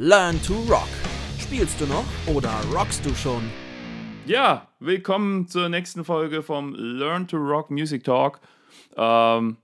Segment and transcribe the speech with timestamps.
[0.00, 0.86] Learn to Rock.
[1.40, 3.42] Spielst du noch oder rockst du schon?
[4.26, 8.38] Ja, willkommen zur nächsten Folge vom Learn to Rock Music Talk.
[8.96, 9.56] Ähm,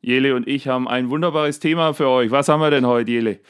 [0.00, 2.30] Jele und ich haben ein wunderbares Thema für euch.
[2.30, 3.40] Was haben wir denn heute, Jele?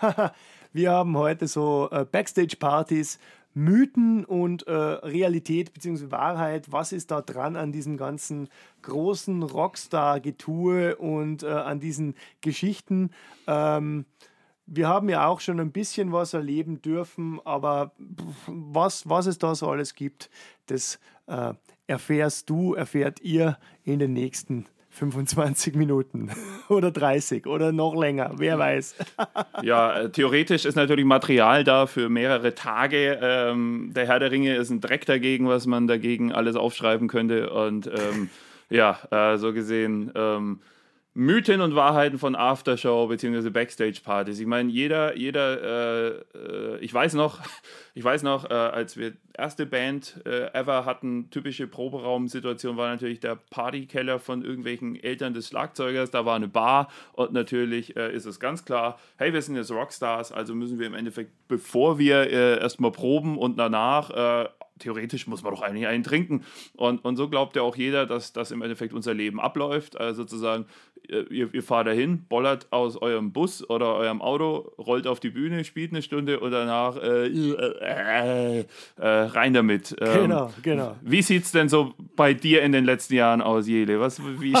[0.72, 3.18] wir haben heute so äh, Backstage-Partys,
[3.54, 6.12] Mythen und äh, Realität bzw.
[6.12, 6.70] Wahrheit.
[6.70, 8.50] Was ist da dran an diesem ganzen
[8.82, 13.10] großen Rockstar-Getue und äh, an diesen Geschichten?
[13.48, 14.04] Ähm,
[14.70, 17.92] wir haben ja auch schon ein bisschen was erleben dürfen, aber
[18.46, 20.30] was, was es da so alles gibt,
[20.66, 21.54] das äh,
[21.86, 26.30] erfährst du, erfährt ihr in den nächsten 25 Minuten
[26.68, 28.96] oder 30 oder noch länger, wer weiß.
[29.62, 33.18] ja, äh, theoretisch ist natürlich Material da für mehrere Tage.
[33.22, 37.50] Ähm, der Herr der Ringe ist ein Dreck dagegen, was man dagegen alles aufschreiben könnte.
[37.50, 38.30] Und ähm,
[38.70, 40.10] ja, äh, so gesehen.
[40.14, 40.60] Ähm,
[41.18, 43.50] Mythen und Wahrheiten von Aftershow bzw.
[43.50, 44.38] Backstage-Partys.
[44.38, 47.40] Ich meine, jeder, jeder, äh, äh, ich weiß noch,
[47.94, 53.18] ich weiß noch, äh, als wir erste Band äh, ever hatten, typische Proberaumsituation war natürlich
[53.18, 56.12] der Partykeller von irgendwelchen Eltern des Schlagzeugers.
[56.12, 59.72] Da war eine Bar und natürlich äh, ist es ganz klar, hey, wir sind jetzt
[59.72, 64.48] Rockstars, also müssen wir im Endeffekt, bevor wir äh, erstmal proben und danach
[64.78, 66.44] theoretisch muss man doch eigentlich einen trinken.
[66.76, 69.98] Und, und so glaubt ja auch jeder, dass das im Endeffekt unser Leben abläuft.
[69.98, 70.66] Also sozusagen,
[71.08, 75.64] ihr, ihr fahrt dahin, bollert aus eurem Bus oder eurem Auto, rollt auf die Bühne,
[75.64, 78.64] spielt eine Stunde und danach äh, äh,
[78.96, 79.96] äh, rein damit.
[80.00, 80.96] Ähm, genau, genau.
[81.02, 84.00] Wie sieht es denn so bei dir in den letzten Jahren aus, Jele?
[84.00, 84.54] Was, wie,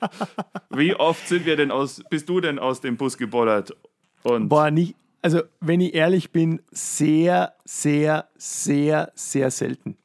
[0.70, 3.76] wie oft sind wir denn aus, bist du denn aus dem Bus gebollert?
[4.22, 9.96] Und Boah, nicht, also wenn ich ehrlich bin, sehr, sehr, sehr, sehr selten.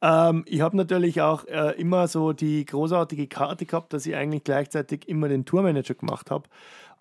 [0.00, 4.44] Ähm, ich habe natürlich auch äh, immer so die großartige Karte gehabt, dass ich eigentlich
[4.44, 6.48] gleichzeitig immer den Tourmanager gemacht habe.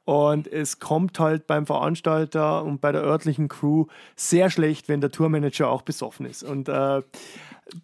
[0.04, 5.12] Und es kommt halt beim Veranstalter und bei der örtlichen Crew sehr schlecht, wenn der
[5.12, 6.42] Tourmanager auch besoffen ist.
[6.42, 7.04] Und äh,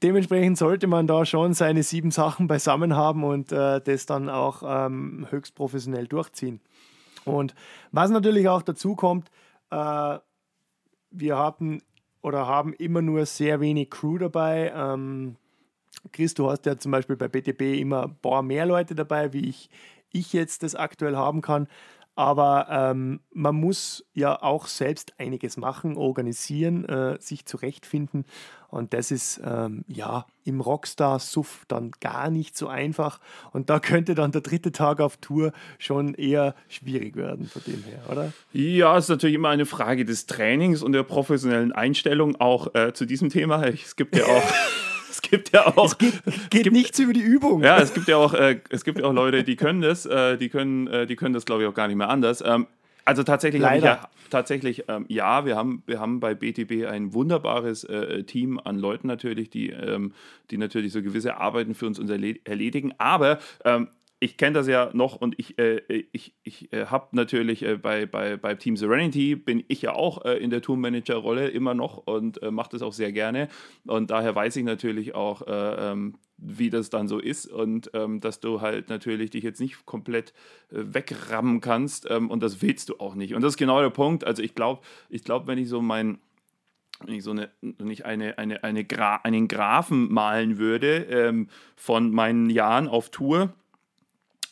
[0.02, 4.64] dementsprechend sollte man da schon seine sieben Sachen beisammen haben und äh, das dann auch
[4.66, 6.60] ähm, höchst professionell durchziehen.
[7.24, 7.54] Und
[7.92, 9.30] was natürlich auch dazu kommt,
[9.72, 10.20] äh,
[11.12, 11.82] wir hatten
[12.22, 14.74] oder haben immer nur sehr wenig Crew dabei.
[14.76, 15.36] Ähm,
[16.12, 19.48] Chris, du hast ja zum Beispiel bei BTB immer ein paar mehr Leute dabei, wie
[19.48, 19.70] ich,
[20.12, 21.68] ich jetzt das aktuell haben kann.
[22.16, 28.26] Aber ähm, man muss ja auch selbst einiges machen, organisieren, äh, sich zurechtfinden.
[28.70, 33.20] Und das ist ähm, ja im Rockstar-Suff dann gar nicht so einfach.
[33.52, 37.84] Und da könnte dann der dritte Tag auf Tour schon eher schwierig werden, von dem
[37.84, 38.34] her, oder?
[38.52, 42.94] Ja, es ist natürlich immer eine Frage des Trainings und der professionellen Einstellung auch äh,
[42.94, 43.64] zu diesem Thema.
[43.64, 44.44] Es gibt ja auch.
[45.16, 45.86] Es gibt ja auch.
[45.86, 47.64] Es geht, geht es gibt, nichts über die Übung.
[47.64, 50.38] Ja, es gibt ja auch, äh, es gibt ja auch Leute, die können das, äh,
[50.38, 52.44] die können, äh, die können das, glaube ich, auch gar nicht mehr anders.
[52.46, 52.68] Ähm,
[53.06, 58.24] also tatsächlich ja tatsächlich ähm, ja, wir haben wir haben bei BTB ein wunderbares äh,
[58.24, 60.14] Team an Leuten natürlich, die ähm,
[60.52, 62.94] die natürlich so gewisse Arbeiten für uns erledigen.
[62.98, 63.90] Aber ähm,
[64.26, 65.82] ich kenne das ja noch und ich, äh,
[66.12, 70.26] ich, ich äh, habe natürlich äh, bei, bei, bei Team Serenity bin ich ja auch
[70.26, 73.50] äh, in der Tourmanager-Rolle immer noch und äh, mache das auch sehr gerne.
[73.86, 78.20] Und daher weiß ich natürlich auch, äh, ähm, wie das dann so ist und ähm,
[78.20, 80.34] dass du halt natürlich dich jetzt nicht komplett
[80.70, 83.36] wegrammen kannst ähm, und das willst du auch nicht.
[83.36, 84.24] Und das ist genau der Punkt.
[84.24, 86.18] Also ich glaube, ich glaube, wenn ich so mein
[87.04, 92.10] wenn ich so eine, nicht eine, eine, eine Gra einen Graphen malen würde ähm, von
[92.12, 93.54] meinen Jahren auf Tour,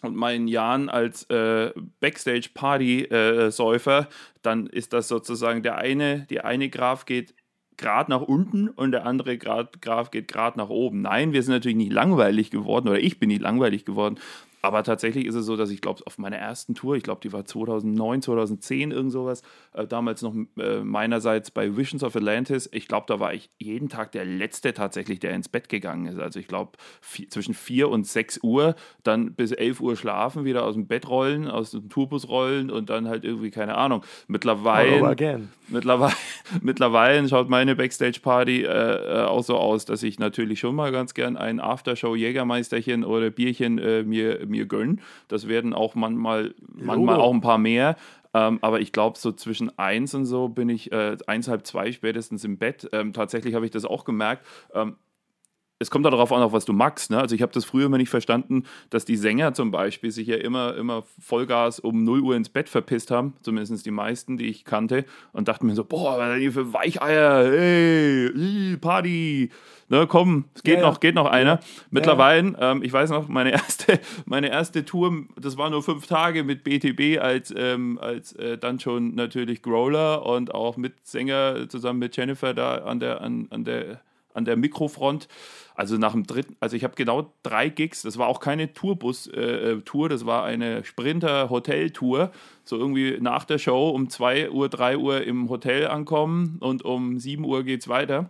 [0.04, 4.06] und meinen Jahren als äh, Backstage-Party-Säufer, äh,
[4.42, 7.34] dann ist das sozusagen der eine, die eine Graph geht
[7.78, 11.02] gerade nach unten und der andere Graph geht gerade nach oben.
[11.02, 14.20] Nein, wir sind natürlich nicht langweilig geworden oder ich bin nicht langweilig geworden,
[14.64, 17.34] aber tatsächlich ist es so, dass ich glaube, auf meiner ersten Tour, ich glaube, die
[17.34, 19.42] war 2009, 2010, irgend sowas,
[19.74, 22.70] äh, damals noch äh, meinerseits bei Visions of Atlantis.
[22.72, 26.18] Ich glaube, da war ich jeden Tag der Letzte tatsächlich, der ins Bett gegangen ist.
[26.18, 30.76] Also ich glaube, zwischen 4 und 6 Uhr, dann bis 11 Uhr schlafen, wieder aus
[30.76, 34.06] dem Bett rollen, aus dem Tourbus rollen und dann halt irgendwie, keine Ahnung.
[34.30, 35.02] Mittlerweile,
[35.68, 36.14] mittlerweile,
[36.62, 41.14] mittlerweile schaut meine Backstage-Party äh, äh, auch so aus, dass ich natürlich schon mal ganz
[41.14, 45.02] gern ein Aftershow-Jägermeisterchen oder Bierchen äh, mir mir gönnen.
[45.28, 47.96] Das werden auch manchmal, manchmal auch ein paar mehr.
[48.34, 51.92] Ähm, aber ich glaube, so zwischen eins und so bin ich äh, eins, halb zwei
[51.92, 52.90] spätestens im Bett.
[52.92, 54.46] Ähm, tatsächlich habe ich das auch gemerkt.
[54.74, 54.96] Ähm,
[55.84, 57.12] es kommt darauf an, auf was du magst.
[57.12, 57.20] Ne?
[57.20, 60.38] Also ich habe das früher immer nicht verstanden, dass die Sänger zum Beispiel sich ja
[60.38, 64.66] immer, immer Vollgas um 0 Uhr ins Bett verpisst haben, zumindest die meisten, die ich
[64.66, 69.50] kannte, und dachten mir so, boah, was ist für Weicheier, hey, Party,
[69.90, 71.00] ne, komm, es geht ja, noch, ja.
[71.00, 71.60] geht noch einer.
[71.92, 72.72] Mittlerweile, ja.
[72.72, 76.64] ähm, ich weiß noch, meine erste, meine erste Tour, das war nur fünf Tage mit
[76.64, 82.16] BTB als, ähm, als äh, dann schon natürlich Growler und auch mit Sänger zusammen mit
[82.16, 84.02] Jennifer da an der, an, an der,
[84.34, 85.28] an der Mikrofront.
[85.76, 90.06] Also nach dem dritten, also ich habe genau drei Gigs, das war auch keine Tourbus-Tour,
[90.06, 92.32] äh, das war eine Sprinter-Hotel-Tour.
[92.64, 97.20] So irgendwie nach der Show um 2 Uhr, 3 Uhr im Hotel ankommen und um
[97.20, 98.30] 7 Uhr geht es weiter.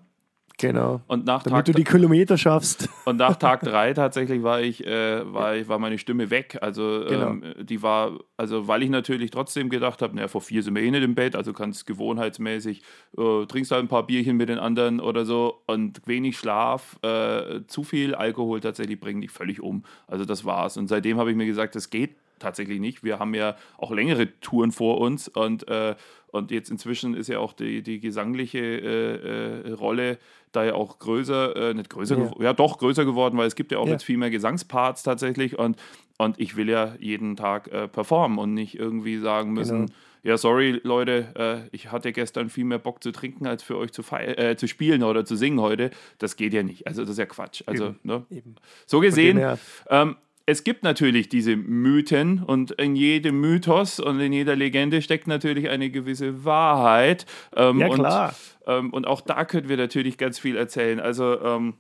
[0.60, 1.02] Genau.
[1.08, 2.88] Und nach Damit Tag, du die Kilometer schaffst.
[3.06, 6.58] Und nach Tag drei tatsächlich war ich, äh, war ich, war meine Stimme weg.
[6.62, 7.30] Also genau.
[7.30, 10.84] ähm, die war, also weil ich natürlich trotzdem gedacht habe, naja, vor vier sind wir
[10.84, 12.82] eh nicht im Bett, also kannst gewohnheitsmäßig,
[13.18, 17.62] äh, trinkst halt ein paar Bierchen mit den anderen oder so und wenig Schlaf, äh,
[17.68, 19.84] zu viel Alkohol tatsächlich bringen dich völlig um.
[20.08, 20.78] Also das war's.
[20.78, 23.03] Und seitdem habe ich mir gesagt, das geht tatsächlich nicht.
[23.03, 25.95] Wir haben ja auch längere Touren vor uns und, äh,
[26.31, 30.18] und jetzt inzwischen ist ja auch die, die gesangliche äh, äh, Rolle
[30.51, 32.31] da ja auch größer, äh, nicht größer, ja.
[32.39, 32.53] ja.
[32.53, 33.94] doch größer geworden, weil es gibt ja auch ja.
[33.94, 35.77] jetzt viel mehr Gesangsparts tatsächlich und,
[36.18, 39.97] und ich will ja jeden Tag äh, performen und nicht irgendwie sagen müssen, genau.
[40.24, 43.91] ja sorry Leute, äh, ich hatte gestern viel mehr Bock zu trinken, als für euch
[43.91, 45.91] zu, äh, zu spielen oder zu singen heute.
[46.19, 47.63] Das geht ja nicht, also das ist ja Quatsch.
[47.65, 48.00] Also, Eben.
[48.03, 48.25] Ne?
[48.30, 48.56] Eben.
[48.85, 49.57] So gesehen,
[49.89, 50.15] ähm,
[50.45, 55.69] es gibt natürlich diese Mythen und in jedem Mythos und in jeder Legende steckt natürlich
[55.69, 57.25] eine gewisse Wahrheit.
[57.56, 58.36] Ähm, ja, klar.
[58.66, 61.00] Und, ähm, und, auch da können wir natürlich ganz viel erzählen.
[61.00, 61.75] Also, ähm,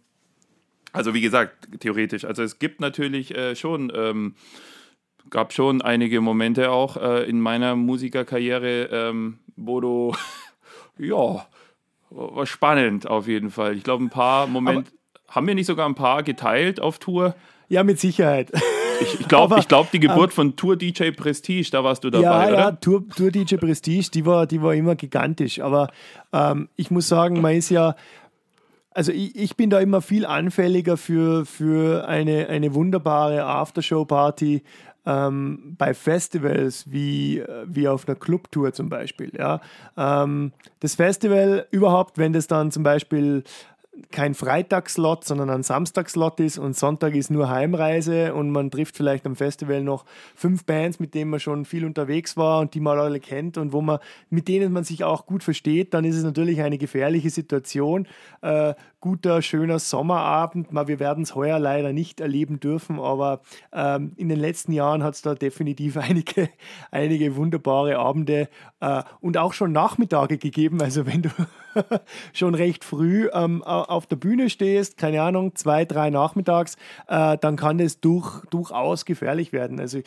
[0.93, 2.23] also wie gesagt, theoretisch.
[2.23, 4.35] Also es gibt natürlich äh, schon, ähm,
[5.29, 10.15] gab schon einige Momente auch äh, in meiner Musikerkarriere, ähm, wo du,
[10.97, 11.45] ja,
[12.11, 13.75] war spannend auf jeden Fall.
[13.75, 14.91] Ich glaube, ein paar Momente.
[15.27, 17.35] Haben wir nicht sogar ein paar geteilt auf Tour?
[17.73, 18.51] Ja, mit Sicherheit.
[19.01, 22.23] Ich, ich glaube, glaub, die Geburt ähm, von Tour DJ Prestige, da warst du dabei,
[22.23, 22.57] ja, oder?
[22.57, 25.59] Ja, Tour, Tour DJ Prestige, die war, die war immer gigantisch.
[25.59, 25.89] Aber
[26.31, 27.95] ähm, ich muss sagen, man ist ja,
[28.91, 34.61] also ich, ich, bin da immer viel anfälliger für, für eine, eine wunderbare Aftershow-Party
[35.07, 39.31] ähm, bei Festivals wie, wie auf einer Clubtour zum Beispiel.
[39.35, 39.61] Ja.
[39.97, 43.43] Ähm, das Festival überhaupt, wenn das dann zum Beispiel
[44.11, 49.25] kein Freitagslot, sondern ein Samstagslot ist und Sonntag ist nur Heimreise und man trifft vielleicht
[49.25, 50.05] am Festival noch
[50.35, 53.71] fünf Bands, mit denen man schon viel unterwegs war und die man alle kennt und
[53.71, 53.99] wo man,
[54.29, 58.07] mit denen man sich auch gut versteht, dann ist es natürlich eine gefährliche Situation.
[58.41, 60.71] Äh, guter, schöner Sommerabend.
[60.71, 63.41] Mal, wir werden es heuer leider nicht erleben dürfen, aber
[63.71, 66.49] ähm, in den letzten Jahren hat es da definitiv einige,
[66.89, 68.49] einige wunderbare Abende
[68.79, 70.81] äh, und auch schon Nachmittage gegeben.
[70.81, 71.29] Also wenn du
[72.33, 76.75] schon recht früh ähm, auf der Bühne stehst, keine Ahnung, zwei, drei nachmittags,
[77.07, 79.79] äh, dann kann das durch, durchaus gefährlich werden.
[79.79, 80.01] Also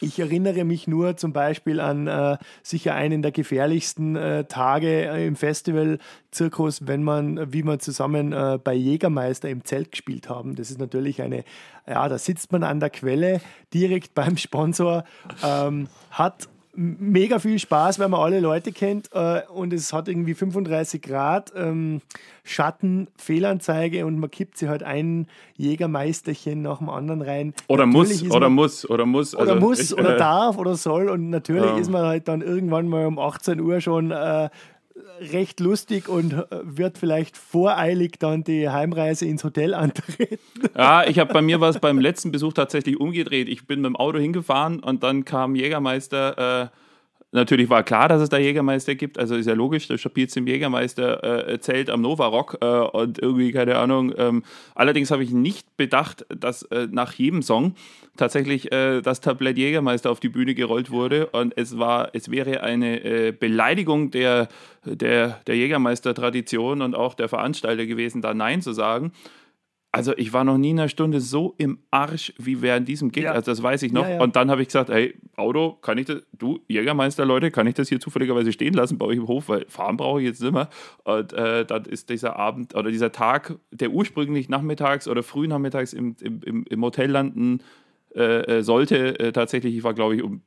[0.00, 5.26] ich erinnere mich nur zum Beispiel an äh, sicher einen der gefährlichsten äh, Tage äh,
[5.26, 10.54] im Festival-Zirkus, wenn man, wie wir zusammen äh, bei Jägermeister im Zelt gespielt haben.
[10.54, 11.44] Das ist natürlich eine,
[11.86, 13.40] ja, da sitzt man an der Quelle
[13.74, 15.04] direkt beim Sponsor,
[15.44, 20.34] ähm, hat mega viel Spaß, weil man alle Leute kennt äh, und es hat irgendwie
[20.34, 22.00] 35 Grad ähm,
[22.44, 25.26] Schatten, Fehlanzeige und man kippt sie halt ein
[25.56, 27.52] Jägermeisterchen nach dem anderen rein.
[27.66, 29.34] Oder natürlich muss, oder man, muss, oder muss.
[29.34, 31.78] Oder also muss, ich, oder äh, darf, oder soll und natürlich ja.
[31.78, 34.48] ist man halt dann irgendwann mal um 18 Uhr schon äh,
[35.20, 40.38] recht lustig und äh, wird vielleicht voreilig dann die Heimreise ins Hotel antreten.
[40.76, 43.48] Ja, ich habe bei mir was beim letzten Besuch tatsächlich umgedreht.
[43.48, 46.62] Ich bin mit dem Auto hingefahren und dann kam Jägermeister.
[46.64, 46.68] Äh,
[47.32, 49.18] natürlich war klar, dass es da Jägermeister gibt.
[49.18, 53.52] Also ist ja logisch, da spielt im Jägermeister äh, am Nova Rock äh, und irgendwie,
[53.52, 54.12] keine Ahnung.
[54.16, 54.42] Ähm,
[54.74, 57.74] allerdings habe ich nicht bedacht, dass äh, nach jedem Song
[58.16, 62.62] tatsächlich äh, das Tablett Jägermeister auf die Bühne gerollt wurde und es war, es wäre
[62.62, 64.48] eine äh, Beleidigung der,
[64.84, 69.12] der, der Jägermeister-Tradition und auch der Veranstalter gewesen, da Nein zu sagen.
[69.90, 73.24] Also ich war noch nie in einer Stunde so im Arsch wie während diesem Gig,
[73.24, 73.32] ja.
[73.32, 74.04] also das weiß ich noch.
[74.04, 74.20] Ja, ja.
[74.20, 77.74] Und dann habe ich gesagt, hey, Auto, kann ich das, du Jägermeister, Leute, kann ich
[77.74, 80.52] das hier zufälligerweise stehen lassen bei euch im Hof, weil fahren brauche ich jetzt nicht
[80.52, 80.68] mehr.
[81.04, 85.94] Und äh, dann ist dieser Abend oder dieser Tag, der ursprünglich nachmittags oder früh nachmittags
[85.94, 87.62] im, im, im Hotel landen
[88.10, 89.18] äh, sollte.
[89.18, 90.42] Äh, tatsächlich, ich war, glaube ich, um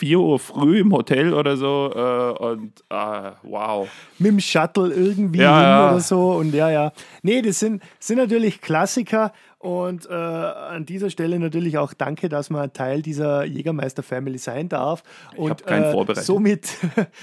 [0.00, 3.86] 4 Uhr früh im Hotel oder so äh, und äh, wow.
[4.18, 5.90] Mit dem Shuttle irgendwie Ja, hin ja.
[5.90, 6.92] oder so und ja, ja.
[7.22, 12.48] Nee, das sind, sind natürlich Klassiker und äh, an dieser Stelle natürlich auch danke, dass
[12.48, 15.02] man Teil dieser Jägermeister-Family sein darf
[15.36, 16.70] und äh, somit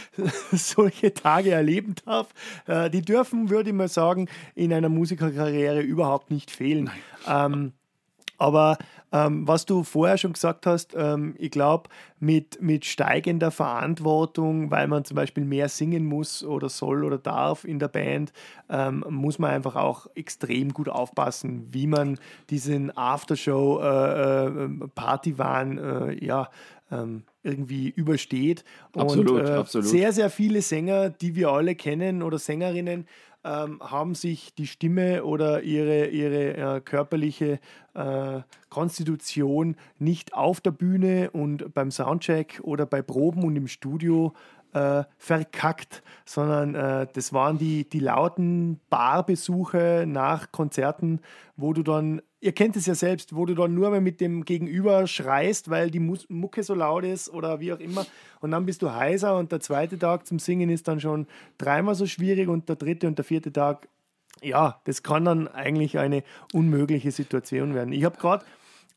[0.51, 2.27] solche Tage erleben darf.
[2.67, 6.91] Äh, die dürfen, würde ich mal sagen, in einer Musikerkarriere überhaupt nicht fehlen.
[7.27, 7.73] Ähm,
[8.37, 8.77] aber
[9.11, 11.89] ähm, was du vorher schon gesagt hast, ähm, ich glaube,
[12.19, 17.63] mit, mit steigender Verantwortung, weil man zum Beispiel mehr singen muss oder soll oder darf
[17.63, 18.31] in der Band,
[18.69, 26.49] ähm, muss man einfach auch extrem gut aufpassen, wie man diesen Aftershow-Partywahn äh, ja,
[26.91, 28.63] ähm, irgendwie übersteht.
[28.93, 29.87] Absolut, Und äh, absolut.
[29.87, 33.07] sehr, sehr viele Sänger, die wir alle kennen oder Sängerinnen,
[33.47, 37.59] ähm, haben sich die Stimme oder ihre, ihre äh, körperliche
[37.93, 44.33] äh, Konstitution nicht auf der Bühne und beim Soundcheck oder bei Proben und im Studio
[44.73, 51.21] äh, verkackt, sondern äh, das waren die, die lauten Barbesuche nach Konzerten,
[51.55, 54.45] wo du dann, ihr kennt es ja selbst, wo du dann nur mehr mit dem
[54.45, 58.05] Gegenüber schreist, weil die Mucke so laut ist oder wie auch immer.
[58.41, 61.27] Und dann bist du heiser und der zweite Tag zum Singen ist dann schon
[61.57, 63.87] dreimal so schwierig und der dritte und der vierte Tag,
[64.41, 67.91] ja, das kann dann eigentlich eine unmögliche Situation werden.
[67.91, 68.45] Ich habe gerade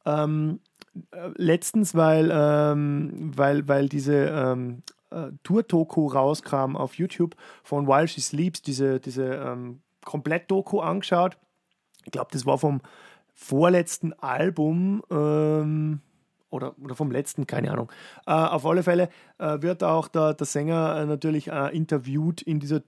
[0.05, 0.61] ähm,
[1.13, 8.09] äh, letztens, weil, ähm, weil, weil diese ähm, äh, Tour-Doku rauskam auf YouTube von While
[8.09, 11.39] She Sleeps, diese, diese ähm, Komplett-Doku angeschaut.
[12.05, 12.81] Ich glaube, das war vom
[13.41, 16.01] vorletzten Album ähm,
[16.51, 17.91] oder, oder vom letzten, keine Ahnung.
[18.27, 22.61] Äh, auf alle Fälle äh, wird auch der, der Sänger äh, natürlich äh, interviewt in
[22.61, 22.83] dieser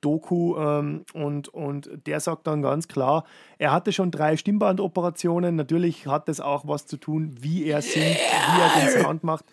[0.00, 3.24] Doku ähm, und, und der sagt dann ganz klar,
[3.58, 5.56] er hatte schon drei Stimmbandoperationen.
[5.56, 9.44] Natürlich hat das auch was zu tun, wie er singt, wie er den Sound macht.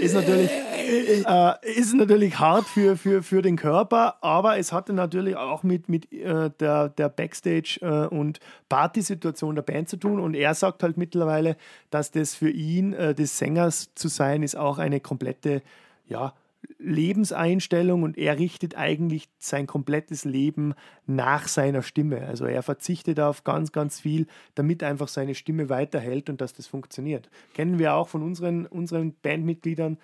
[0.00, 5.36] Ist natürlich, äh, ist natürlich hart für, für, für den Körper, aber es hatte natürlich
[5.36, 10.18] auch mit, mit äh, der, der Backstage- äh, und Partysituation der Band zu tun.
[10.18, 11.56] Und er sagt halt mittlerweile,
[11.90, 15.62] dass das für ihn, äh, des Sängers zu sein, ist auch eine komplette,
[16.08, 16.34] ja,
[16.78, 20.74] Lebenseinstellung und er richtet eigentlich sein komplettes Leben
[21.06, 22.26] nach seiner Stimme.
[22.26, 26.66] Also er verzichtet auf ganz, ganz viel, damit einfach seine Stimme weiterhält und dass das
[26.66, 27.30] funktioniert.
[27.54, 29.98] Kennen wir auch von unseren, unseren Bandmitgliedern.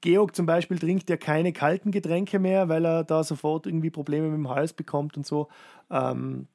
[0.00, 4.28] Georg zum Beispiel trinkt ja keine kalten Getränke mehr, weil er da sofort irgendwie Probleme
[4.28, 5.48] mit dem Hals bekommt und so.
[5.90, 6.48] Ähm,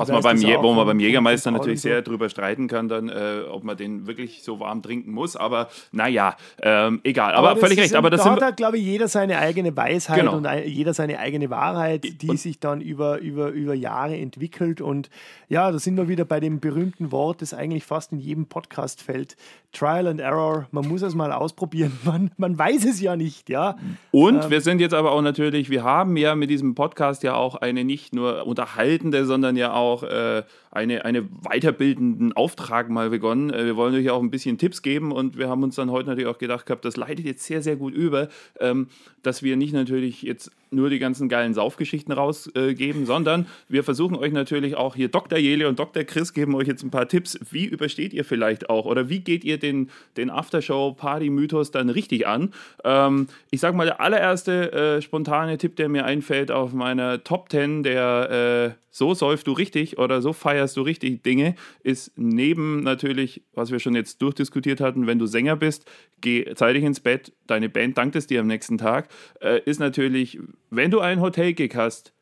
[0.00, 1.88] Was man beim, wo man beim Jägermeister natürlich so.
[1.88, 5.36] sehr drüber streiten kann, dann, äh, ob man den wirklich so warm trinken muss.
[5.36, 7.34] Aber naja, ähm, egal.
[7.34, 7.94] Aber, das völlig recht.
[7.94, 10.36] Aber das da hat glaube ich, jeder seine eigene Weisheit Genau.
[10.36, 14.80] und ein- jeder seine eigene Wahrheit, die und- sich dann über, über, über Jahre entwickelt.
[14.80, 15.10] Und
[15.48, 19.02] ja, da sind wir wieder bei dem berühmten Wort, das eigentlich fast in jedem Podcast
[19.02, 19.36] fällt.
[19.72, 20.66] Trial and Error.
[20.72, 21.92] Man muss es mal ausprobieren.
[22.04, 23.76] Man, man weiß es ja nicht, ja.
[24.10, 24.50] Und Ähm.
[24.50, 27.84] wir sind jetzt aber auch natürlich, wir haben ja mit diesem Podcast ja auch eine
[27.84, 33.50] nicht nur unterhaltende, sondern ja auch äh, eine, eine weiterbildenden Auftrag mal begonnen.
[33.50, 36.08] Äh, wir wollen euch auch ein bisschen Tipps geben und wir haben uns dann heute
[36.08, 38.28] natürlich auch gedacht gehabt, das leitet jetzt sehr, sehr gut über,
[38.58, 38.88] ähm,
[39.22, 44.32] dass wir nicht natürlich jetzt nur die ganzen geilen Saufgeschichten rausgeben, sondern wir versuchen euch
[44.32, 45.38] natürlich auch hier Dr.
[45.38, 46.04] Jele und Dr.
[46.04, 47.38] Chris geben euch jetzt ein paar Tipps.
[47.50, 52.52] Wie übersteht ihr vielleicht auch oder wie geht ihr den, den Aftershow-Party-Mythos dann richtig an?
[52.84, 57.50] Ähm, ich sag mal, der allererste äh, spontane Tipp, der mir einfällt auf meiner Top
[57.50, 62.82] 10 der äh, So säufst du richtig oder so feierst du richtig Dinge, ist neben
[62.82, 65.88] natürlich, was wir schon jetzt durchdiskutiert hatten, wenn du Sänger bist,
[66.20, 69.08] geh zeitig ins Bett, deine Band dankt es dir am nächsten Tag,
[69.40, 70.38] äh, ist natürlich,
[70.70, 72.12] wenn du ein Hotelgig hast,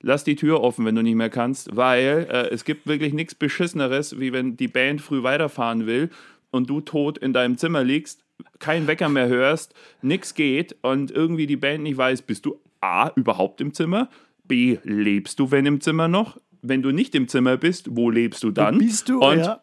[0.00, 3.34] lass die Tür offen, wenn du nicht mehr kannst, weil äh, es gibt wirklich nichts
[3.34, 6.10] Beschisseneres, wie wenn die Band früh weiterfahren will
[6.50, 8.24] und du tot in deinem Zimmer liegst,
[8.58, 13.10] keinen Wecker mehr hörst, nichts geht und irgendwie die Band nicht weiß, bist du A,
[13.14, 14.08] überhaupt im Zimmer,
[14.44, 16.38] B, lebst du, wenn im Zimmer noch?
[16.62, 18.78] Wenn du nicht im Zimmer bist, wo lebst du dann?
[18.78, 19.60] Bist du, Und ja.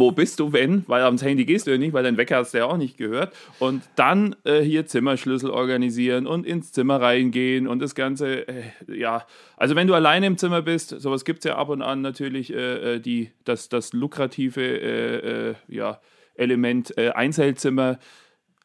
[0.00, 0.82] Wo bist du, wenn?
[0.88, 2.96] Weil ans Handy gehst du ja nicht, weil dein Wecker hast du ja auch nicht
[2.96, 3.32] gehört.
[3.58, 9.26] Und dann äh, hier Zimmerschlüssel organisieren und ins Zimmer reingehen und das Ganze, äh, ja.
[9.56, 12.52] Also wenn du alleine im Zimmer bist, sowas gibt es ja ab und an natürlich,
[12.52, 16.00] äh, äh, die, das, das lukrative äh, äh, ja,
[16.34, 17.98] Element äh, Einzelzimmer.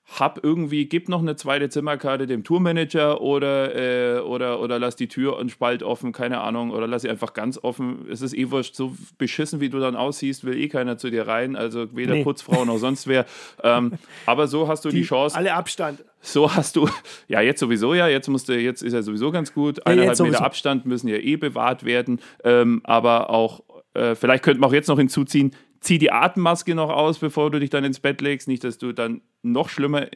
[0.08, 5.08] Hab irgendwie, gib noch eine zweite Zimmerkarte dem Tourmanager oder, äh, oder, oder lass die
[5.08, 8.06] Tür und Spalt offen, keine Ahnung, oder lass sie einfach ganz offen.
[8.12, 11.28] Es ist eh wurscht, so beschissen wie du dann aussiehst, will eh keiner zu dir
[11.28, 12.24] rein, also weder Nee.
[12.24, 13.26] Putzfrau noch sonst wer.
[13.64, 13.94] Ähm,
[14.28, 16.04] aber so hast du die, Chance, Alle Abstand.
[16.22, 16.88] so hast du,
[17.28, 19.88] ja, jetzt sowieso ja, jetzt musste, jetzt ist ja sowieso ganz gut.
[19.88, 20.46] Eineinhalb jetzt Meter.
[20.46, 22.20] Abstand müssen ja eh bewahrt werden.
[22.44, 23.64] Ähm, aber auch,
[23.96, 25.52] äh, vielleicht könnte man auch jetzt noch hinzuziehen,
[25.86, 28.48] zieh die Atemmaske noch aus, bevor du dich dann ins Bett legst.
[28.48, 30.08] Nicht, dass du dann noch schlimmer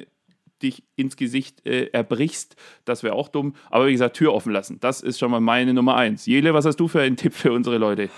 [0.61, 2.55] dich ins Gesicht äh, erbrichst.
[2.85, 3.55] Das wäre auch dumm.
[3.69, 4.79] Aber wie gesagt, Tür offen lassen.
[4.79, 6.25] Das ist schon mal meine Nummer eins.
[6.25, 8.09] Jele, was hast du für einen Tipp für unsere Leute?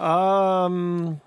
[0.00, 1.20] Ähm,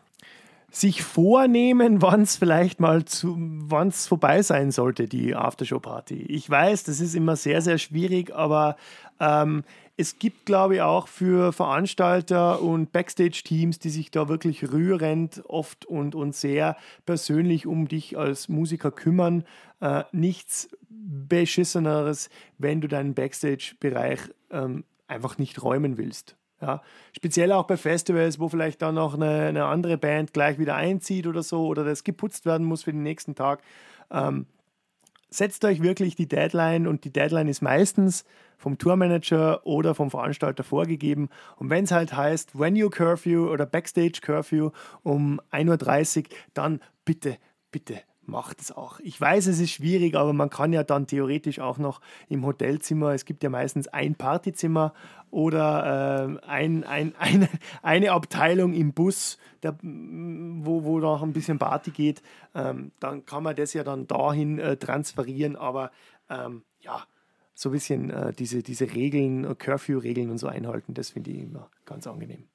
[0.72, 6.24] sich vornehmen, wann es vielleicht mal zu, wann vorbei sein sollte, die Aftershow-Party.
[6.24, 8.76] Ich weiß, das ist immer sehr, sehr schwierig, aber
[9.20, 9.64] ähm,
[9.98, 15.86] es gibt, glaube ich, auch für Veranstalter und Backstage-Teams, die sich da wirklich rührend oft
[15.86, 16.76] und, und sehr
[17.06, 19.46] persönlich um dich als Musiker kümmern,
[19.80, 24.20] äh, nichts Beschisseneres, wenn du deinen Backstage-Bereich
[24.52, 26.36] ähm, einfach nicht räumen willst.
[26.62, 26.82] Ja,
[27.16, 31.28] speziell auch bei Festivals, wo vielleicht dann noch eine, eine, andere Band gleich wieder einzieht
[31.28, 33.62] oder so oder das geputzt werden muss für den nächsten Tag.
[34.10, 34.46] Ähm,
[35.30, 38.26] setzt euch wirklich die Deadline und die Deadline ist meistens
[38.58, 41.30] vom Tourmanager oder vom Veranstalter vorgegeben.
[41.58, 44.72] Und wenn es halt heißt Venue Curfew oder Backstage Curfew
[45.04, 47.38] um 1.30 Uhr, dann bitte,
[47.72, 49.00] bitte macht es auch.
[49.00, 53.14] Ich weiß, es ist schwierig, aber man kann ja dann theoretisch auch noch im Hotelzimmer,
[53.14, 54.94] es gibt ja meistens ein Partyzimmer
[55.32, 57.50] oder äh, ein, ein, eine,
[57.82, 62.22] eine Abteilung im Bus, der, wo, wo noch ein bisschen Party geht,
[62.54, 65.92] ähm, dann kann man das ja dann dahin äh, transferieren, aber
[66.30, 67.04] ähm, ja,
[67.54, 71.70] so ein bisschen äh, diese, diese Regeln, Curfew-Regeln und so einhalten, das finde ich immer
[71.86, 72.46] ganz angenehm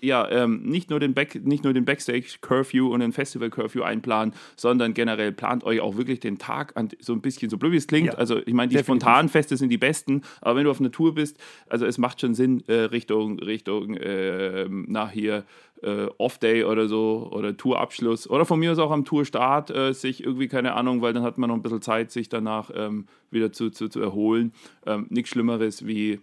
[0.00, 4.94] ja, ähm, nicht, nur den Back, nicht nur den Backstage-Curfew und den Festival-Curfew einplanen, sondern
[4.94, 7.86] generell plant euch auch wirklich den Tag an, so ein bisschen, so blöd wie es
[7.86, 8.08] klingt.
[8.08, 10.92] Ja, also, ich meine, die spontanen Feste sind die besten, aber wenn du auf einer
[10.92, 15.44] Tour bist, also es macht schon Sinn, äh, Richtung, Richtung äh, nach hier
[15.82, 20.22] äh, Off-Day oder so oder Tourabschluss oder von mir aus auch am Tourstart äh, sich
[20.24, 23.52] irgendwie, keine Ahnung, weil dann hat man noch ein bisschen Zeit, sich danach ähm, wieder
[23.52, 24.52] zu, zu, zu erholen.
[24.86, 26.20] Ähm, Nichts Schlimmeres wie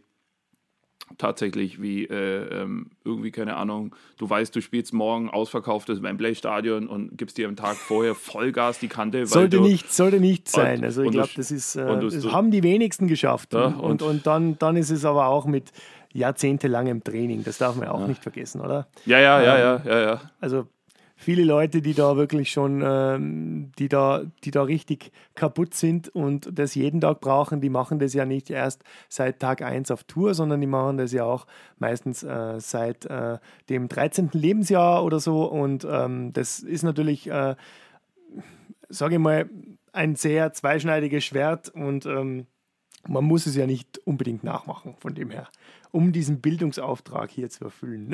[1.18, 7.18] tatsächlich wie äh, ähm, irgendwie, keine Ahnung, du weißt, du spielst morgen ausverkauftes Wembley-Stadion und
[7.18, 9.26] gibst dir am Tag vorher Vollgas die Kante.
[9.26, 10.80] sollte, du, nicht, sollte nicht sein.
[10.80, 13.54] Und, also ich glaube, das ist, äh, das du, haben die wenigsten geschafft.
[13.54, 15.72] Ja, und, und, und, dann, dann ist es aber auch mit
[16.14, 18.08] jahrzehntelangem Training, das darf man auch ja.
[18.08, 18.88] nicht vergessen, oder?
[19.06, 20.22] Ja, ja, ja, ähm, ja, ja, ja.
[20.40, 20.68] Also
[21.24, 26.50] viele Leute, die da wirklich schon, ähm, die, da, die da richtig kaputt sind und
[26.52, 30.34] das jeden Tag brauchen, die machen das ja nicht erst seit Tag 1 auf Tour,
[30.34, 31.48] sondern die machen das ja auch
[31.80, 33.40] meistens äh, seit äh,
[33.70, 34.30] dem 13.
[34.34, 35.46] Lebensjahr oder so.
[35.46, 37.56] Und ähm, das ist natürlich, äh,
[38.90, 39.50] sage ich mal,
[39.92, 42.48] ein sehr zweischneidiges Schwert und ähm,
[43.08, 45.48] man muss es ja nicht unbedingt nachmachen, von dem her
[45.94, 48.10] um diesen Bildungsauftrag hier zu erfüllen.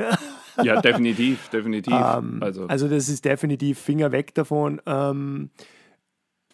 [0.64, 1.94] Ja, definitiv, definitiv.
[1.94, 2.68] Ähm, also.
[2.68, 4.82] also das ist definitiv Finger weg davon.
[4.86, 5.50] Ähm,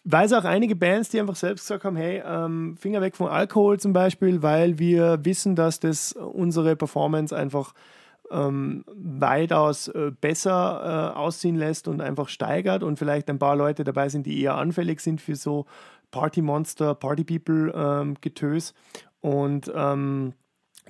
[0.04, 3.78] weiß auch einige Bands, die einfach selbst gesagt haben, hey, ähm, Finger weg von Alkohol
[3.78, 7.74] zum Beispiel, weil wir wissen, dass das unsere Performance einfach
[8.30, 13.84] ähm, weitaus äh, besser äh, aussehen lässt und einfach steigert und vielleicht ein paar Leute
[13.84, 15.66] dabei sind, die eher anfällig sind für so
[16.10, 18.74] Party Monster, Party People ähm, Getös
[19.20, 20.34] und ähm,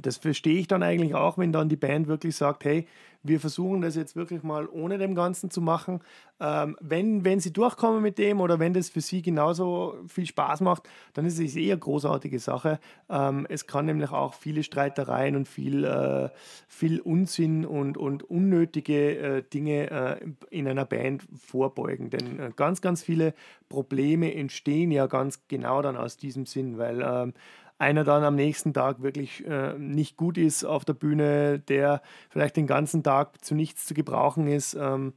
[0.00, 2.86] das verstehe ich dann eigentlich auch, wenn dann die Band wirklich sagt, hey,
[3.28, 6.00] wir versuchen das jetzt wirklich mal ohne dem Ganzen zu machen.
[6.38, 10.60] Ähm, wenn, wenn sie durchkommen mit dem oder wenn das für sie genauso viel Spaß
[10.60, 12.78] macht, dann ist es eh eine großartige Sache.
[13.08, 16.28] Ähm, es kann nämlich auch viele Streitereien und viel, äh,
[16.68, 22.10] viel Unsinn und, und unnötige äh, Dinge äh, in einer Band vorbeugen.
[22.10, 23.34] Denn äh, ganz, ganz viele
[23.68, 27.32] Probleme entstehen ja ganz genau dann aus diesem Sinn, weil ähm,
[27.78, 32.56] einer dann am nächsten Tag wirklich äh, nicht gut ist auf der Bühne, der vielleicht
[32.56, 34.74] den ganzen Tag zu nichts zu gebrauchen ist.
[34.74, 35.12] Ähm,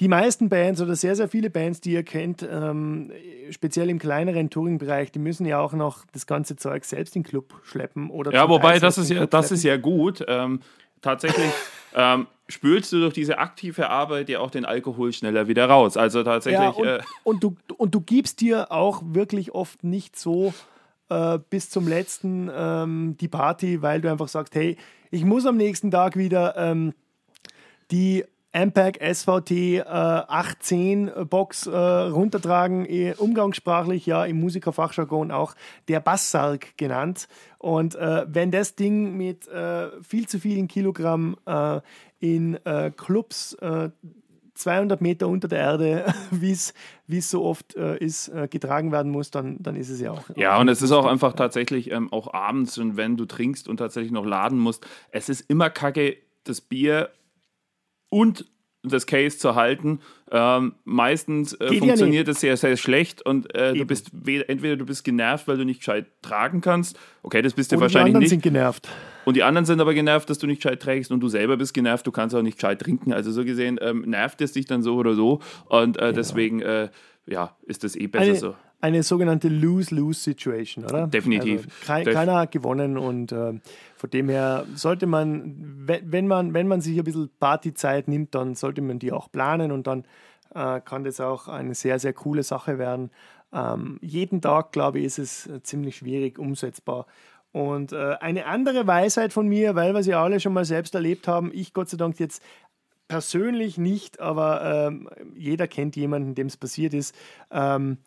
[0.00, 3.12] die meisten Bands oder sehr, sehr viele Bands, die ihr kennt, ähm,
[3.50, 7.28] speziell im kleineren Touring-Bereich, die müssen ja auch noch das ganze Zeug selbst in den
[7.28, 8.10] Club schleppen.
[8.10, 10.24] Oder ja, wobei, das ist ja, das ist ja gut.
[10.26, 10.60] Ähm,
[11.02, 11.50] tatsächlich
[11.94, 15.98] ähm, spülst du durch diese aktive Arbeit ja auch den Alkohol schneller wieder raus.
[15.98, 16.60] Also tatsächlich.
[16.60, 20.54] Ja, und, äh, und, du, und du gibst dir auch wirklich oft nicht so
[21.10, 24.76] äh, bis zum letzten ähm, die Party, weil du einfach sagst, hey,
[25.10, 26.94] ich muss am nächsten Tag wieder ähm,
[27.90, 35.54] die Ampac SVT äh, 810 Box äh, runtertragen, eh, umgangssprachlich ja im Musikerfachjargon auch
[35.88, 37.28] der Bassarg genannt.
[37.58, 41.80] Und äh, wenn das Ding mit äh, viel zu vielen Kilogramm äh,
[42.18, 42.58] in
[42.98, 43.56] Clubs
[44.60, 46.74] 200 Meter unter der Erde, wie es
[47.30, 50.24] so oft äh, ist, äh, getragen werden muss, dann, dann ist es ja auch.
[50.36, 53.78] Ja, und es ist auch einfach tatsächlich ähm, auch abends und wenn du trinkst und
[53.78, 57.10] tatsächlich noch laden musst, es ist immer kacke, das Bier
[58.08, 58.46] und
[58.82, 60.00] das Case zu halten.
[60.30, 65.04] Ähm, meistens äh, funktioniert es sehr, sehr schlecht und äh, du bist entweder du bist
[65.04, 66.98] genervt, weil du nicht gescheit tragen kannst.
[67.22, 68.14] Okay, das bist du wahrscheinlich nicht.
[68.14, 68.88] Die anderen sind genervt.
[69.24, 71.74] Und die anderen sind aber genervt, dass du nicht gescheit trägst und du selber bist
[71.74, 73.12] genervt, du kannst auch nicht gescheit trinken.
[73.12, 76.12] Also so gesehen ähm, nervt es dich dann so oder so und äh, genau.
[76.12, 76.88] deswegen äh,
[77.26, 78.54] ja, ist das eh besser eine, so.
[78.82, 81.06] Eine sogenannte Lose-Lose-Situation, oder?
[81.06, 81.64] Definitiv.
[81.64, 83.60] Also, kein, Def keiner hat gewonnen und äh,
[83.94, 88.54] von dem her sollte man, wenn man, wenn man sich ein bisschen Partyzeit nimmt, dann
[88.54, 90.04] sollte man die auch planen und dann
[90.54, 93.10] äh, kann das auch eine sehr, sehr coole Sache werden.
[93.52, 97.06] Ähm, jeden Tag, glaube ich, ist es äh, ziemlich schwierig umsetzbar.
[97.52, 101.26] Und äh, eine andere Weisheit von mir, weil wir sie alle schon mal selbst erlebt
[101.26, 102.42] haben, ich Gott sei Dank jetzt
[103.08, 107.14] persönlich nicht, aber ähm, jeder kennt jemanden, dem es passiert ist.
[107.50, 107.98] Ähm,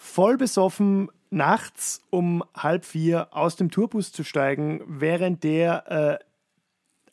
[0.00, 6.24] voll besoffen nachts um halb vier aus dem Tourbus zu steigen, während der äh,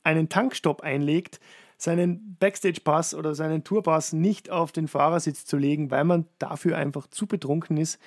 [0.03, 1.41] einen Tankstopp einlegt,
[1.77, 7.07] seinen Backstage-Pass oder seinen Tourpass nicht auf den Fahrersitz zu legen, weil man dafür einfach
[7.07, 7.99] zu betrunken ist.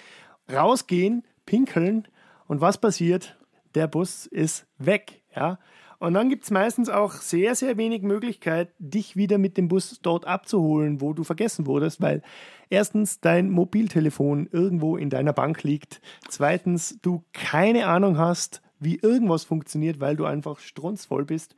[0.50, 2.08] Rausgehen, pinkeln
[2.48, 3.38] und was passiert?
[3.74, 5.20] Der Bus ist weg.
[5.36, 5.58] Ja?
[5.98, 10.00] Und dann gibt es meistens auch sehr, sehr wenig Möglichkeit, dich wieder mit dem Bus
[10.00, 12.22] dort abzuholen, wo du vergessen wurdest, weil
[12.70, 19.44] erstens dein Mobiltelefon irgendwo in deiner Bank liegt, zweitens du keine Ahnung hast, wie irgendwas
[19.44, 21.54] funktioniert, weil du einfach strunzvoll bist.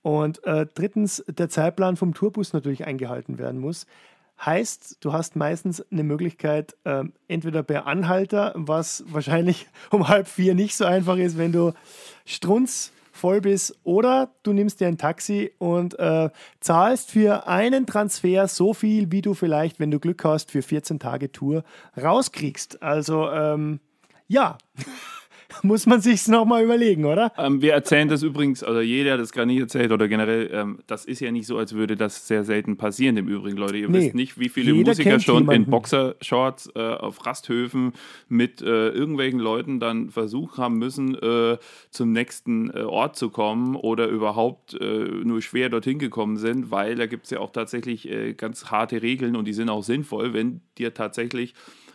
[0.00, 3.86] Und äh, drittens, der Zeitplan vom Tourbus natürlich eingehalten werden muss.
[4.44, 10.54] Heißt, du hast meistens eine Möglichkeit, äh, entweder per Anhalter, was wahrscheinlich um halb vier
[10.54, 11.72] nicht so einfach ist, wenn du
[12.24, 13.78] strunz voll bist.
[13.84, 19.22] Oder du nimmst dir ein Taxi und äh, zahlst für einen Transfer so viel, wie
[19.22, 21.62] du vielleicht, wenn du Glück hast, für 14 Tage Tour
[22.00, 22.82] rauskriegst.
[22.82, 23.80] Also ähm,
[24.26, 24.58] ja.
[25.62, 27.32] muss man sich nochmal überlegen, oder?
[27.36, 30.78] Ähm, wir erzählen das übrigens, also jeder hat das gar nicht erzählt oder generell, ähm,
[30.86, 33.78] das ist ja nicht so, als würde das sehr selten passieren im Übrigen, Leute.
[33.78, 33.98] Ihr nee.
[33.98, 35.64] wisst nicht, wie viele Musiker schon jemanden.
[35.64, 37.92] in Boxershorts äh, auf Rasthöfen
[38.28, 41.58] mit äh, irgendwelchen Leuten dann versucht haben müssen, äh,
[41.90, 46.96] zum nächsten äh, Ort zu kommen oder überhaupt äh, nur schwer dorthin gekommen sind, weil
[46.96, 50.32] da gibt es ja auch tatsächlich äh, ganz harte Regeln und die sind auch sinnvoll,
[50.32, 51.54] wenn dir tatsächlich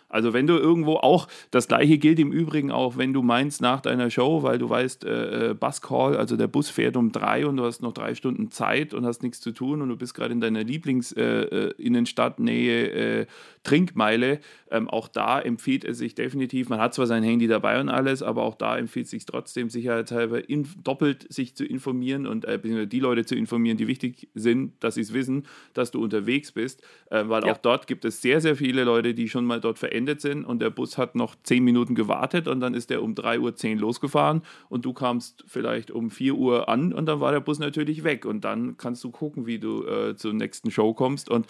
[0.10, 3.82] also wenn du irgendwo auch, das gleiche gilt im Übrigen auch, wenn du meinst nach
[3.82, 7.58] deiner Show, weil du weißt, äh, äh Buscall, also der Bus fährt um drei und
[7.58, 10.32] du hast noch drei Stunden Zeit und hast nichts zu tun und du bist gerade
[10.32, 13.26] in deiner Lieblings-Innenstadtnähe äh, äh, äh,
[13.64, 14.40] Trinkmeile,
[14.72, 18.24] ähm, auch da empfiehlt es sich definitiv, man hat zwar sein Handy dabei und alles,
[18.24, 22.88] aber auch da empfiehlt es sich trotzdem sicherheitshalber in, doppelt sich zu informieren und äh,
[22.88, 25.44] die Leute zu informieren, die wichtig sind, dass sie es wissen,
[25.74, 27.52] dass du unterwegs bist, weil ja.
[27.52, 30.46] auch dort gibt es sehr, sehr viele Leute, die schon mal dort verändert beendet sind
[30.46, 33.82] und der Bus hat noch zehn Minuten gewartet und dann ist er um 3.10 Uhr
[33.82, 38.04] losgefahren und du kamst vielleicht um 4 Uhr an und dann war der Bus natürlich
[38.04, 41.48] weg und dann kannst du gucken, wie du äh, zur nächsten Show kommst und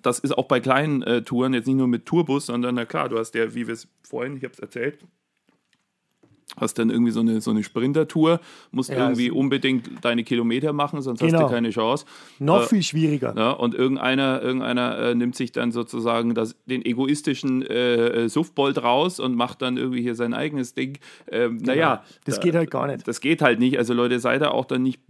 [0.00, 3.08] das ist auch bei kleinen äh, Touren, jetzt nicht nur mit Tourbus, sondern na klar,
[3.08, 4.98] du hast ja, wie wir es vorhin, ich habe es erzählt,
[6.58, 11.02] hast dann irgendwie so eine, so eine Sprinter-Tour, musst ja, irgendwie unbedingt deine Kilometer machen,
[11.02, 11.32] sonst genau.
[11.32, 11.54] hast du genau.
[11.54, 12.06] keine Chance.
[12.38, 13.34] Noch äh, viel schwieriger.
[13.36, 18.82] Ja, und irgendeiner, irgendeiner äh, nimmt sich dann sozusagen das, den egoistischen äh, äh Suftbold
[18.82, 20.98] raus und macht dann irgendwie hier sein eigenes Ding.
[21.30, 21.72] Ähm, genau.
[21.72, 22.04] Naja.
[22.24, 23.06] Das da, geht halt gar nicht.
[23.06, 23.78] Das geht halt nicht.
[23.78, 25.00] Also Leute, seid ihr auch dann nicht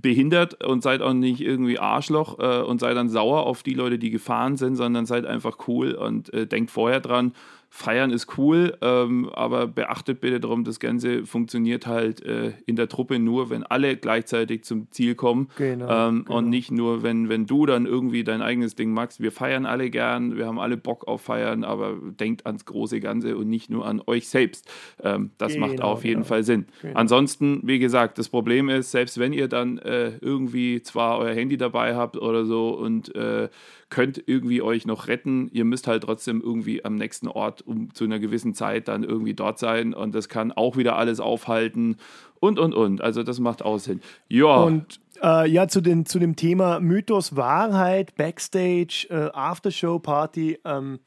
[0.00, 3.98] behindert und seid auch nicht irgendwie Arschloch äh, und seid dann sauer auf die Leute,
[3.98, 7.32] die gefahren sind, sondern seid einfach cool und äh, denkt vorher dran,
[7.70, 12.88] Feiern ist cool, ähm, aber beachtet bitte darum, das Ganze funktioniert halt äh, in der
[12.88, 16.38] Truppe nur, wenn alle gleichzeitig zum Ziel kommen genau, ähm, genau.
[16.38, 19.20] und nicht nur, wenn, wenn du dann irgendwie dein eigenes Ding magst.
[19.20, 23.36] Wir feiern alle gern, wir haben alle Bock auf Feiern, aber denkt ans große Ganze
[23.36, 24.70] und nicht nur an euch selbst.
[25.02, 26.18] Ähm, das genau, macht auf jeden.
[26.24, 26.66] Fall Sinn.
[26.82, 26.98] Genau.
[26.98, 31.56] Ansonsten, wie gesagt, das Problem ist, selbst wenn ihr dann äh, irgendwie zwar euer Handy
[31.56, 33.48] dabei habt oder so und äh,
[33.90, 35.48] könnt irgendwie euch noch retten.
[35.52, 39.34] Ihr müsst halt trotzdem irgendwie am nächsten Ort um zu einer gewissen Zeit dann irgendwie
[39.34, 41.96] dort sein und das kann auch wieder alles aufhalten
[42.40, 43.00] und und und.
[43.00, 44.00] Also das macht auch Sinn.
[44.28, 44.62] Ja.
[44.62, 50.60] Und äh, ja, zu, den, zu dem Thema Mythos Wahrheit, Backstage, äh, Aftershow-Party.
[50.64, 51.00] Ähm,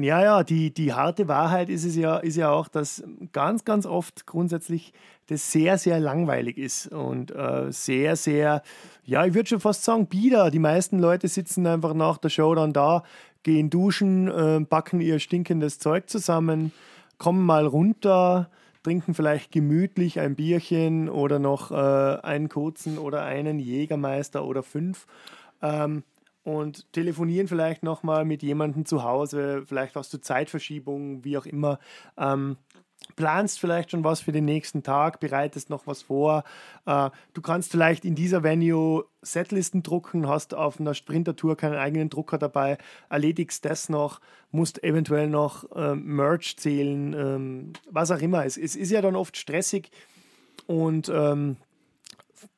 [0.00, 3.86] ja, ja, die, die harte Wahrheit ist es ja, ist ja auch, dass ganz, ganz
[3.86, 4.92] oft grundsätzlich
[5.26, 8.62] das sehr, sehr langweilig ist und äh, sehr, sehr,
[9.04, 10.50] ja, ich würde schon fast sagen, bieder.
[10.50, 13.02] Die meisten Leute sitzen einfach nach der Show dann da,
[13.44, 16.72] gehen duschen, äh, backen ihr stinkendes Zeug zusammen,
[17.18, 18.50] kommen mal runter,
[18.82, 25.06] trinken vielleicht gemütlich ein Bierchen oder noch äh, einen kurzen oder einen Jägermeister oder fünf.
[25.62, 26.02] Ähm,
[26.42, 31.78] und telefonieren vielleicht nochmal mit jemandem zu Hause, vielleicht hast du Zeitverschiebung, wie auch immer.
[32.18, 32.58] Ähm,
[33.16, 36.44] planst vielleicht schon was für den nächsten Tag, bereitest noch was vor.
[36.86, 42.10] Äh, du kannst vielleicht in dieser Venue Setlisten drucken, hast auf einer Sprinter-Tour keinen eigenen
[42.10, 48.44] Drucker dabei, erledigst das noch, musst eventuell noch ähm, Merch zählen, ähm, was auch immer.
[48.44, 49.90] Es, ist ja dann oft stressig
[50.66, 51.56] und ähm,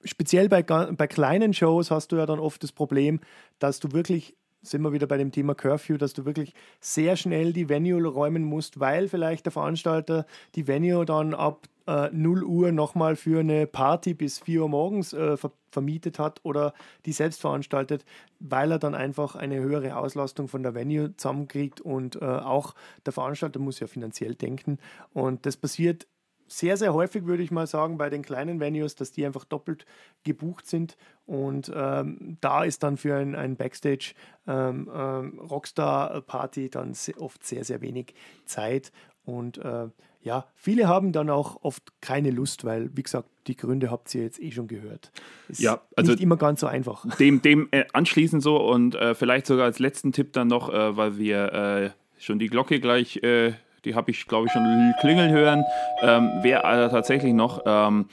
[0.05, 3.21] speziell bei, bei kleinen Shows hast du ja dann oft das Problem,
[3.59, 4.37] dass du wirklich
[4.71, 8.45] sind wir wieder bei dem Thema Curfew, dass du wirklich sehr schnell die Venue räumen
[8.45, 13.67] musst, weil vielleicht der Veranstalter die Venue dann ab äh, 0 Uhr nochmal für eine
[13.67, 16.73] Party bis 4 Uhr morgens äh, ver vermietet hat oder
[17.05, 18.07] die selbst veranstaltet,
[18.41, 22.75] weil er dann einfach eine höhere Auslastung von der Venue zusammenkriegt und äh, auch
[23.05, 24.79] der Veranstalter muss ja finanziell denken.
[25.13, 26.07] Und das passiert
[26.49, 29.87] sehr, sehr häufig, würde ich mal sagen, bei den kleinen Venues, dass die einfach doppelt
[30.25, 30.97] gebucht sind.
[31.27, 34.15] Und ähm, da ist dann für ein, ein Backstage
[34.47, 38.93] ähm, ähm, Rockstar-Party dann oft sehr, sehr wenig Zeit.
[39.25, 39.89] Und äh,
[40.27, 44.23] ja, viele haben dann auch oft keine Lust, weil, wie gesagt, die Gründe habt ihr
[44.23, 45.13] jetzt eh schon gehört.
[45.49, 47.07] Ist ja, also nicht immer ganz so einfach.
[47.19, 50.97] Dem, dem äh, anschließend so und äh, vielleicht sogar als letzten Tipp dann noch, äh,
[50.97, 53.53] weil wir äh, schon die Glocke gleich äh,
[53.85, 55.65] die habe ich, glaube ich, schon klingeln hören.
[56.03, 58.07] Ähm, Wäre also tatsächlich noch ähm,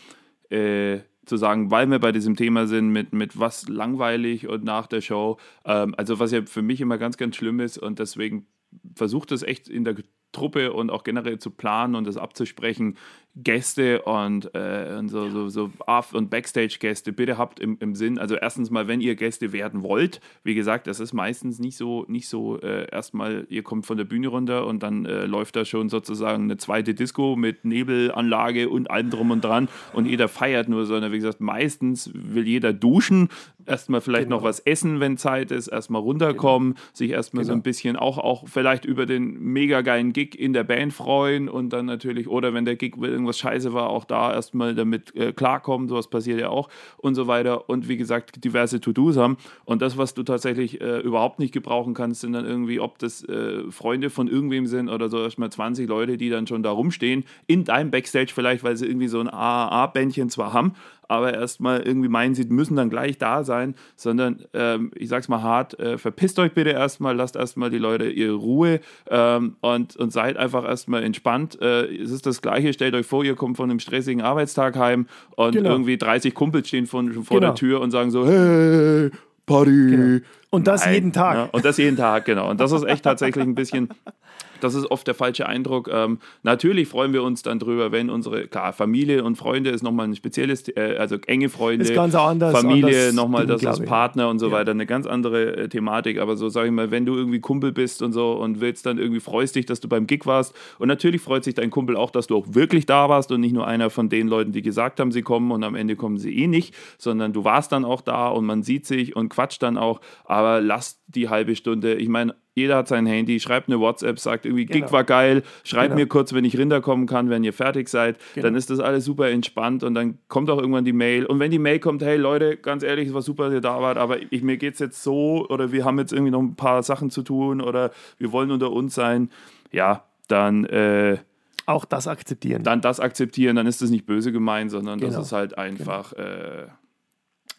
[0.49, 4.87] äh, zu sagen, weil wir bei diesem Thema sind, mit, mit was langweilig und nach
[4.87, 5.37] der Show.
[5.65, 8.47] Ähm, also, was ja für mich immer ganz, ganz schlimm ist und deswegen
[8.95, 9.95] versucht es echt in der
[10.33, 12.97] Truppe und auch generell zu planen und das abzusprechen.
[13.35, 18.19] Gäste und, äh, und so, so, so Off- und Backstage-Gäste, bitte habt im, im Sinn,
[18.19, 22.05] also erstens mal, wenn ihr Gäste werden wollt, wie gesagt, das ist meistens nicht so,
[22.07, 25.65] nicht so äh, erstmal, ihr kommt von der Bühne runter und dann äh, läuft da
[25.65, 30.69] schon sozusagen eine zweite Disco mit Nebelanlage und allem drum und dran und jeder feiert
[30.69, 33.29] nur, sondern wie gesagt, meistens will jeder duschen,
[33.65, 34.37] erstmal vielleicht genau.
[34.37, 36.85] noch was essen, wenn Zeit ist, erstmal runterkommen, genau.
[36.93, 37.53] sich erstmal genau.
[37.53, 41.49] so ein bisschen auch, auch vielleicht über den mega geilen Gig in der Band freuen
[41.49, 45.33] und dann natürlich, oder wenn der Gig irgendwas scheiße war, auch da erstmal damit äh,
[45.33, 49.81] klarkommen, sowas passiert ja auch und so weiter und wie gesagt, diverse To-Dos haben und
[49.81, 53.69] das, was du tatsächlich äh, überhaupt nicht gebrauchen kannst, sind dann irgendwie, ob das äh,
[53.71, 57.63] Freunde von irgendwem sind oder so erstmal 20 Leute, die dann schon da rumstehen, in
[57.63, 60.73] deinem Backstage vielleicht, weil sie irgendwie so ein AAA-Bändchen zwar haben,
[61.13, 65.41] aber erstmal irgendwie meinen, sie müssen dann gleich da sein, sondern ähm, ich sag's mal
[65.41, 70.11] hart, äh, verpisst euch bitte erstmal, lasst erstmal die Leute ihre Ruhe ähm, und, und
[70.11, 71.59] seid einfach erstmal entspannt.
[71.61, 75.07] Äh, es ist das Gleiche, stellt euch vor, ihr kommt von einem stressigen Arbeitstag heim
[75.35, 75.69] und genau.
[75.69, 77.51] irgendwie 30 Kumpels stehen von, vor genau.
[77.51, 79.11] der Tür und sagen so, hey,
[79.45, 79.71] Party.
[79.71, 80.19] Genau.
[80.49, 81.35] Und das Nein, jeden Tag.
[81.35, 82.49] Ja, und das jeden Tag, genau.
[82.49, 83.89] Und das ist echt tatsächlich ein bisschen
[84.63, 85.89] das ist oft der falsche Eindruck.
[85.91, 90.07] Ähm, natürlich freuen wir uns dann drüber, wenn unsere, klar, Familie und Freunde ist nochmal
[90.07, 94.39] ein spezielles, äh, also enge Freunde, ist ganz anders, Familie nochmal, das ist Partner und
[94.39, 94.53] so ja.
[94.53, 96.19] weiter, eine ganz andere äh, Thematik.
[96.19, 98.97] Aber so sage ich mal, wenn du irgendwie Kumpel bist und so und willst dann
[98.97, 102.11] irgendwie freust dich, dass du beim Gig warst und natürlich freut sich dein Kumpel auch,
[102.11, 104.99] dass du auch wirklich da warst und nicht nur einer von den Leuten, die gesagt
[104.99, 108.01] haben, sie kommen und am Ende kommen sie eh nicht, sondern du warst dann auch
[108.01, 112.07] da und man sieht sich und quatscht dann auch, aber lass die halbe Stunde, ich
[112.07, 114.85] meine, jeder hat sein Handy, schreibt eine WhatsApp, sagt irgendwie, genau.
[114.85, 116.01] Gig war geil, schreibt genau.
[116.01, 118.17] mir kurz, wenn ich runterkommen kann, wenn ihr fertig seid.
[118.35, 118.47] Genau.
[118.47, 121.25] Dann ist das alles super entspannt und dann kommt auch irgendwann die Mail.
[121.25, 123.81] Und wenn die Mail kommt, hey Leute, ganz ehrlich, es war super, dass ihr da
[123.81, 126.55] wart, aber ich, mir geht es jetzt so oder wir haben jetzt irgendwie noch ein
[126.55, 129.29] paar Sachen zu tun oder wir wollen unter uns sein,
[129.71, 130.65] ja, dann.
[130.65, 131.17] Äh,
[131.65, 132.63] auch das akzeptieren.
[132.63, 135.21] Dann das akzeptieren, dann ist das nicht böse gemeint, sondern das genau.
[135.21, 136.13] ist halt einfach.
[136.13, 136.27] Genau.
[136.27, 136.67] Äh,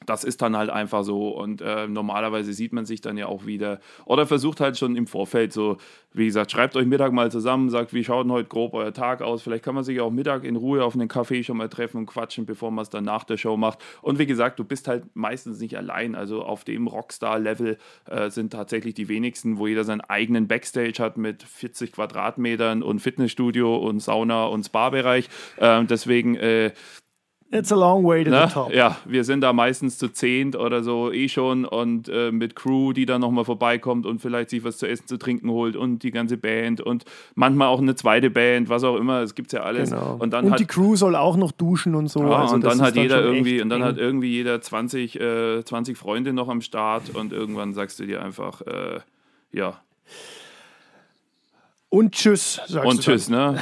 [0.07, 1.29] das ist dann halt einfach so.
[1.29, 3.81] Und äh, normalerweise sieht man sich dann ja auch wieder.
[4.05, 5.79] Oder versucht halt schon im Vorfeld so,
[6.13, 9.21] wie gesagt, schreibt euch Mittag mal zusammen, sagt, wie schaut denn heute grob euer Tag
[9.21, 11.99] aus, vielleicht kann man sich auch Mittag in Ruhe auf einen Kaffee schon mal treffen
[11.99, 13.81] und quatschen, bevor man es dann nach der Show macht.
[14.01, 18.53] Und wie gesagt, du bist halt meistens nicht allein, also auf dem Rockstar-Level äh, sind
[18.53, 24.01] tatsächlich die wenigsten, wo jeder seinen eigenen Backstage hat mit 40 Quadratmetern und Fitnessstudio und
[24.01, 26.37] Sauna und Spa-Bereich, äh, deswegen
[27.55, 28.49] It's a long way to ne?
[28.49, 28.75] the top.
[28.75, 32.93] Ja, wir sind da meistens zu zehnt oder so eh schon und äh, mit Crew,
[32.93, 36.11] die dann nochmal vorbeikommt und vielleicht sich was zu essen, zu trinken holt und die
[36.11, 37.05] ganze Band und
[37.37, 39.91] manchmal auch eine zweite Band, was auch immer, es gibt ja alles.
[39.91, 40.17] Genau.
[40.19, 42.23] Und, dann und hat, die Crew soll auch noch duschen und so.
[42.23, 43.87] Ja, also und dann hat jeder dann irgendwie, und dann eng.
[43.87, 48.21] hat irgendwie jeder 20, äh, 20 Freunde noch am Start und irgendwann sagst du dir
[48.21, 48.99] einfach, äh,
[49.53, 49.81] ja,
[51.95, 53.57] und tschüss, sagst Und tschüss, ne?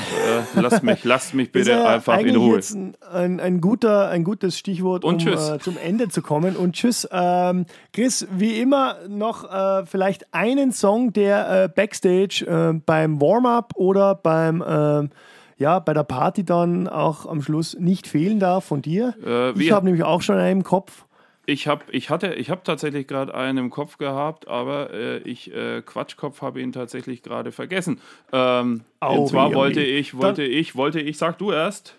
[0.56, 2.56] Äh, lasst mich, lasst mich bitte ja einfach in Ruhe.
[2.56, 6.56] Jetzt ein, ein, ein, guter, ein gutes Stichwort, um äh, zum Ende zu kommen.
[6.56, 7.06] Und tschüss.
[7.12, 13.72] Ähm, Chris, wie immer noch äh, vielleicht einen Song, der äh, Backstage äh, beim Warm-up
[13.76, 15.10] oder beim ähm,
[15.58, 19.14] ja, bei der Party dann auch am Schluss nicht fehlen darf von dir.
[19.24, 21.04] Äh, ich habe nämlich auch schon einen im Kopf.
[21.44, 25.52] Ich habe ich hatte, ich hab tatsächlich gerade einen im Kopf gehabt, aber äh, ich,
[25.52, 28.00] äh, Quatschkopf, habe ihn tatsächlich gerade vergessen.
[28.32, 31.96] Ähm, Oh, und zwar wollte ich, wollte ich, wollte ich, sag du erst.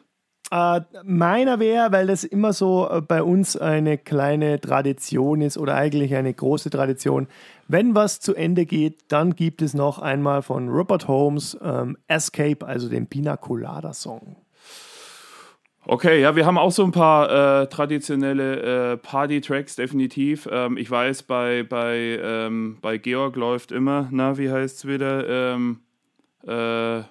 [0.52, 5.76] Äh, meiner wäre, weil das immer so äh, bei uns eine kleine Tradition ist oder
[5.76, 7.28] eigentlich eine große Tradition.
[7.68, 12.66] Wenn was zu Ende geht, dann gibt es noch einmal von Robert Holmes ähm, Escape,
[12.66, 14.38] also den Pina Colada Song.
[15.86, 20.48] Okay, ja, wir haben auch so ein paar äh, traditionelle äh, Party-Tracks, definitiv.
[20.50, 25.28] Ähm, ich weiß, bei, bei, ähm, bei Georg läuft immer, na, wie heißt es wieder?
[25.28, 25.82] Ähm,
[26.48, 27.04] äh,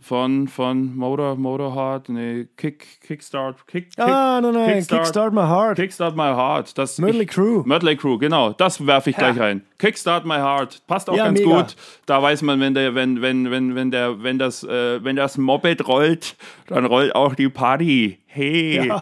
[0.00, 5.40] von, von Motor, Motorheart, nee, Kick, Kickstart, Kick, Kick, ah, nein, nein, Kickstart, Kickstart, My
[5.42, 5.76] Heart.
[5.76, 6.78] Kickstart My Heart.
[6.78, 7.62] Das, Mötley Crüe.
[7.66, 8.52] Mötley Crew, genau.
[8.52, 9.42] Das werfe ich gleich Ja.
[9.42, 9.62] rein.
[9.78, 10.86] Kickstart My Heart.
[10.86, 11.56] Passt auch Ja, ganz mega.
[11.62, 11.76] gut.
[12.06, 15.38] Da weiß man, wenn der, wenn, wenn, wenn, wenn der, wenn das, äh, wenn das
[15.38, 16.36] Moped rollt,
[16.68, 18.18] dann rollt auch die Party.
[18.26, 18.92] Hey.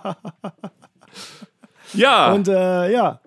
[1.94, 2.32] Ja.
[2.32, 3.20] Und äh, ja,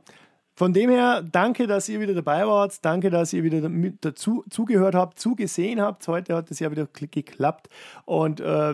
[0.55, 2.83] von dem her, danke, dass ihr wieder dabei wart.
[2.83, 3.69] Danke, dass ihr wieder
[4.01, 6.07] dazu zugehört habt, zugesehen habt.
[6.07, 7.67] Heute hat es ja wieder kl- geklappt.
[8.05, 8.73] Und äh,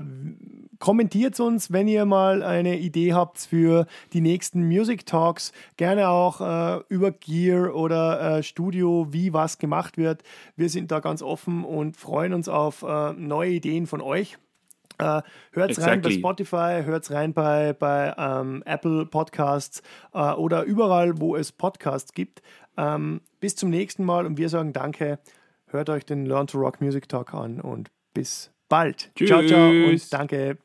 [0.78, 5.54] kommentiert uns, wenn ihr mal eine Idee habt für die nächsten Music Talks.
[5.78, 10.22] Gerne auch äh, über Gear oder äh, Studio, wie was gemacht wird.
[10.56, 14.38] Wir sind da ganz offen und freuen uns auf äh, neue Ideen von euch.
[15.02, 16.20] Äh, hört's rein bei Exactly.
[16.20, 19.82] Spotify, hört's rein bei, bei ähm, Apple Podcasts
[20.14, 22.42] äh, oder überall, wo es Podcasts gibt.
[22.78, 25.20] Ähm, bis zum nächsten Mal und wir sagen Danke.
[25.68, 29.12] Hört euch den Learn to Rock Music Talk an und bis bald.
[29.18, 30.04] Ciao, ciao Tschüss.
[30.04, 30.58] und danke.